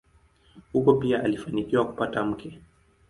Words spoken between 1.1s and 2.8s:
alifanikiwa kupata mke.